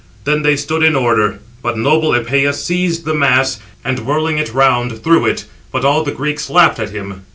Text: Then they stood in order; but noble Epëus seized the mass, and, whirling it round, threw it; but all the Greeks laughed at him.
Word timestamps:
Then 0.23 0.41
they 0.41 0.55
stood 0.55 0.81
in 0.81 0.95
order; 0.95 1.37
but 1.61 1.77
noble 1.77 2.09
Epëus 2.13 2.55
seized 2.55 3.05
the 3.05 3.13
mass, 3.13 3.59
and, 3.85 3.99
whirling 3.99 4.39
it 4.39 4.51
round, 4.51 5.03
threw 5.03 5.27
it; 5.27 5.45
but 5.71 5.85
all 5.85 6.03
the 6.03 6.11
Greeks 6.11 6.49
laughed 6.49 6.79
at 6.79 6.89
him. 6.89 7.21